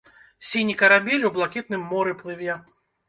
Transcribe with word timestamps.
Сіні 0.51 0.75
карабель 0.79 1.27
у 1.29 1.31
блакітным 1.35 1.87
моры 1.93 2.17
плыве. 2.23 2.57